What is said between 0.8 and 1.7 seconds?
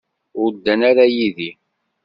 ara yid-i.